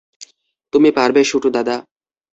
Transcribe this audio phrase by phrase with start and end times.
[0.73, 1.75] তুমি পারবে, শুটুদাদা।